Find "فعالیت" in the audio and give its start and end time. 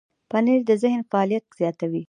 1.09-1.45